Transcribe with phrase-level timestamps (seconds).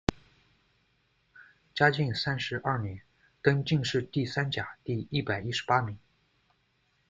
[1.75, 2.99] 嘉靖三十二年，
[3.43, 5.95] 登进士第三甲第一百一十八名。